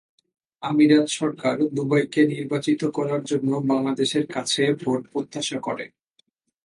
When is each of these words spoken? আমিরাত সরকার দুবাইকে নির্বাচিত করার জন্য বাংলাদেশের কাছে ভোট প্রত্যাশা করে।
আমিরাত 0.63 1.07
সরকার 1.19 1.55
দুবাইকে 1.75 2.21
নির্বাচিত 2.33 2.81
করার 2.97 3.21
জন্য 3.23 3.51
বাংলাদেশের 3.71 4.25
কাছে 4.35 4.61
ভোট 4.81 5.01
প্রত্যাশা 5.11 5.57
করে। 5.59 5.85